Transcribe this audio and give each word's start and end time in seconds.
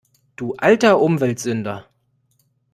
Du 0.35 0.55
alter 0.55 0.97
Umweltsünder! 0.99 1.85